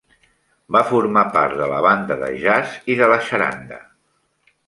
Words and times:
Va 0.75 0.79
formar 0.91 1.23
part 1.35 1.59
de 1.59 1.67
la 1.73 1.83
banda 1.87 2.17
de 2.23 2.29
jazz 2.45 2.73
i 2.93 2.97
de 3.03 3.13
la 3.13 3.21
xaranga. 3.27 3.79